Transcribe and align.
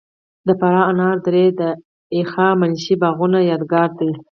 د 0.47 0.49
فراه 0.59 0.85
انار 0.91 1.17
درې 1.27 1.45
د 1.59 1.61
هخامنشي 2.19 2.95
باغونو 3.01 3.39
یادګار 3.51 3.89
دی 3.99 4.11